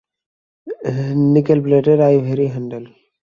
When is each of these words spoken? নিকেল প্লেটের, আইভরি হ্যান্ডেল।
নিকেল 1.33 1.59
প্লেটের, 1.65 1.99
আইভরি 2.01 2.47
হ্যান্ডেল। 2.53 2.85